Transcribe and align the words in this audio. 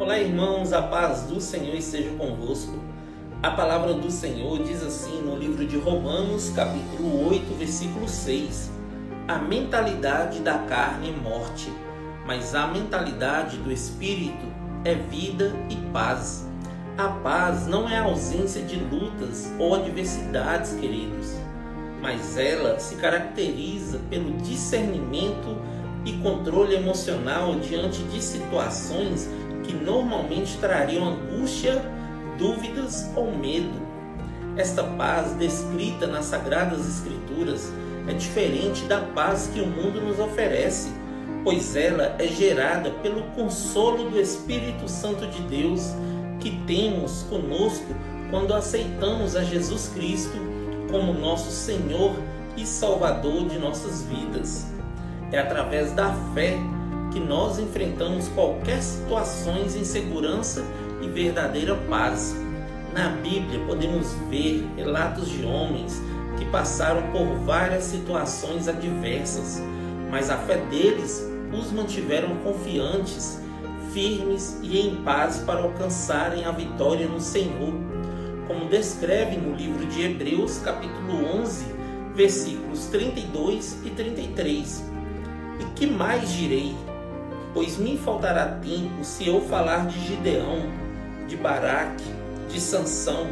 Olá, 0.00 0.18
irmãos, 0.18 0.72
a 0.72 0.80
paz 0.80 1.24
do 1.24 1.42
Senhor 1.42 1.74
esteja 1.74 2.08
convosco. 2.16 2.72
A 3.42 3.50
palavra 3.50 3.92
do 3.92 4.10
Senhor 4.10 4.62
diz 4.62 4.82
assim 4.82 5.20
no 5.20 5.36
livro 5.36 5.66
de 5.66 5.76
Romanos, 5.76 6.50
capítulo 6.56 7.28
8, 7.28 7.58
versículo 7.58 8.08
6: 8.08 8.70
A 9.28 9.36
mentalidade 9.36 10.38
da 10.38 10.56
carne 10.60 11.10
é 11.10 11.12
morte, 11.12 11.70
mas 12.26 12.54
a 12.54 12.66
mentalidade 12.68 13.58
do 13.58 13.70
espírito 13.70 14.46
é 14.86 14.94
vida 14.94 15.52
e 15.68 15.76
paz. 15.92 16.48
A 16.96 17.08
paz 17.08 17.66
não 17.66 17.86
é 17.86 17.98
a 17.98 18.04
ausência 18.04 18.62
de 18.62 18.76
lutas 18.76 19.52
ou 19.58 19.74
adversidades, 19.74 20.72
queridos, 20.80 21.36
mas 22.00 22.38
ela 22.38 22.80
se 22.80 22.96
caracteriza 22.96 24.00
pelo 24.08 24.32
discernimento 24.38 25.58
e 26.04 26.12
controle 26.14 26.74
emocional 26.74 27.54
diante 27.56 28.02
de 28.04 28.22
situações 28.22 29.28
que 29.62 29.72
normalmente 29.72 30.56
trariam 30.58 31.08
angústia, 31.08 31.82
dúvidas 32.38 33.10
ou 33.14 33.36
medo. 33.36 33.80
Esta 34.56 34.82
paz 34.82 35.32
descrita 35.34 36.06
nas 36.06 36.26
Sagradas 36.26 36.86
Escrituras 36.88 37.70
é 38.08 38.12
diferente 38.12 38.82
da 38.84 39.00
paz 39.00 39.50
que 39.52 39.60
o 39.60 39.66
mundo 39.66 40.00
nos 40.00 40.18
oferece, 40.18 40.90
pois 41.44 41.76
ela 41.76 42.16
é 42.18 42.26
gerada 42.26 42.90
pelo 43.02 43.22
consolo 43.34 44.10
do 44.10 44.20
Espírito 44.20 44.88
Santo 44.88 45.26
de 45.26 45.42
Deus 45.42 45.92
que 46.40 46.50
temos 46.66 47.24
conosco 47.28 47.94
quando 48.30 48.54
aceitamos 48.54 49.36
a 49.36 49.44
Jesus 49.44 49.90
Cristo 49.94 50.36
como 50.90 51.12
nosso 51.12 51.50
Senhor 51.50 52.16
e 52.56 52.66
Salvador 52.66 53.48
de 53.48 53.58
nossas 53.58 54.02
vidas. 54.02 54.66
É 55.32 55.38
através 55.38 55.92
da 55.92 56.12
fé 56.34 56.58
que 57.12 57.20
nós 57.20 57.58
enfrentamos 57.58 58.28
qualquer 58.28 58.82
situações 58.82 59.76
em 59.76 59.84
segurança 59.84 60.64
e 61.00 61.08
verdadeira 61.08 61.76
paz. 61.88 62.34
Na 62.94 63.08
Bíblia 63.08 63.60
podemos 63.66 64.12
ver 64.28 64.66
relatos 64.76 65.28
de 65.28 65.44
homens 65.44 66.00
que 66.36 66.44
passaram 66.46 67.02
por 67.12 67.26
várias 67.44 67.84
situações 67.84 68.66
adversas, 68.66 69.62
mas 70.10 70.30
a 70.30 70.36
fé 70.36 70.56
deles 70.70 71.24
os 71.52 71.70
mantiveram 71.70 72.36
confiantes, 72.42 73.40
firmes 73.92 74.58
e 74.62 74.80
em 74.80 74.96
paz 74.96 75.38
para 75.38 75.60
alcançarem 75.60 76.44
a 76.44 76.50
vitória 76.50 77.06
no 77.06 77.20
Senhor, 77.20 77.72
como 78.46 78.68
descreve 78.68 79.36
no 79.36 79.54
livro 79.54 79.86
de 79.86 80.02
Hebreus, 80.02 80.58
capítulo 80.58 81.24
11, 81.40 81.64
versículos 82.14 82.86
32 82.86 83.78
e 83.84 83.90
33. 83.90 84.89
E 85.60 85.64
que 85.74 85.86
mais 85.86 86.32
direi? 86.32 86.74
Pois 87.52 87.76
me 87.76 87.98
faltará 87.98 88.46
tempo 88.62 89.04
se 89.04 89.28
eu 89.28 89.42
falar 89.42 89.86
de 89.86 90.00
Gideão, 90.06 90.62
de 91.28 91.36
Baraque, 91.36 92.04
de 92.48 92.58
Sansão, 92.58 93.26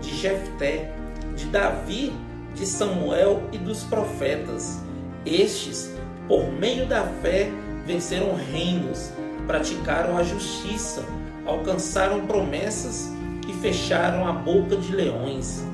de 0.00 0.14
Jefté, 0.14 0.92
de 1.36 1.46
Davi, 1.46 2.12
de 2.54 2.66
Samuel 2.66 3.42
e 3.52 3.58
dos 3.58 3.84
profetas. 3.84 4.82
Estes, 5.24 5.94
por 6.26 6.50
meio 6.50 6.86
da 6.86 7.04
fé, 7.04 7.48
venceram 7.86 8.34
reinos, 8.34 9.12
praticaram 9.46 10.18
a 10.18 10.24
justiça, 10.24 11.04
alcançaram 11.46 12.26
promessas 12.26 13.10
e 13.48 13.52
fecharam 13.52 14.26
a 14.26 14.32
boca 14.32 14.76
de 14.76 14.94
leões. 14.94 15.64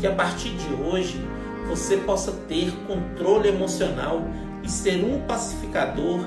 Que 0.00 0.06
a 0.06 0.14
partir 0.14 0.50
de 0.50 0.74
hoje 0.82 1.20
você 1.68 1.96
possa 1.96 2.32
ter 2.48 2.72
controle 2.86 3.48
emocional 3.48 4.22
ser 4.70 5.04
um 5.04 5.20
pacificador 5.26 6.20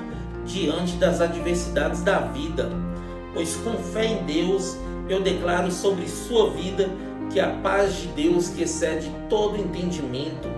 diante 0.44 0.96
das 0.96 1.20
adversidades 1.20 2.02
da 2.02 2.20
vida, 2.20 2.70
pois 3.32 3.56
com 3.56 3.72
fé 3.72 4.06
em 4.06 4.24
Deus 4.24 4.76
eu 5.08 5.20
declaro 5.20 5.70
sobre 5.70 6.08
sua 6.08 6.50
vida 6.50 6.88
que 7.30 7.40
a 7.40 7.48
paz 7.48 7.96
de 7.96 8.08
Deus, 8.08 8.48
que 8.48 8.62
excede 8.62 9.10
todo 9.28 9.56
entendimento, 9.56 10.48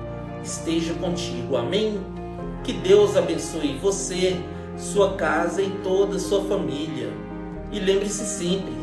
esteja 0.42 0.94
contigo. 0.94 1.56
Amém? 1.56 2.00
Que 2.62 2.72
Deus 2.72 3.16
abençoe 3.16 3.78
você, 3.80 4.36
sua 4.76 5.14
casa 5.14 5.62
e 5.62 5.70
toda 5.82 6.16
a 6.16 6.20
sua 6.20 6.44
família. 6.44 7.08
E 7.72 7.78
lembre-se 7.78 8.24
sempre, 8.24 8.74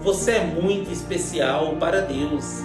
você 0.00 0.32
é 0.32 0.44
muito 0.44 0.90
especial 0.90 1.76
para 1.76 2.00
Deus. 2.00 2.60